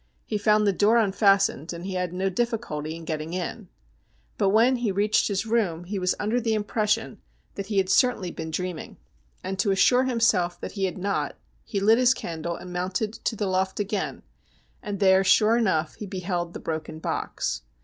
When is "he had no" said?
1.85-2.27